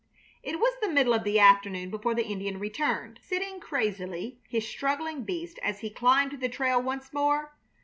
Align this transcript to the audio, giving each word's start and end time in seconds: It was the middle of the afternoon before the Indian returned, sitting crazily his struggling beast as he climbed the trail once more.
It 0.41 0.59
was 0.59 0.73
the 0.81 0.89
middle 0.89 1.13
of 1.13 1.23
the 1.23 1.39
afternoon 1.39 1.91
before 1.91 2.15
the 2.15 2.25
Indian 2.25 2.57
returned, 2.57 3.19
sitting 3.21 3.59
crazily 3.59 4.39
his 4.49 4.67
struggling 4.67 5.23
beast 5.25 5.59
as 5.61 5.81
he 5.81 5.91
climbed 5.91 6.39
the 6.41 6.49
trail 6.49 6.81
once 6.81 7.13
more. 7.13 7.55